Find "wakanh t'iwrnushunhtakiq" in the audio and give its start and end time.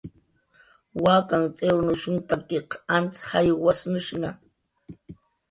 1.03-2.69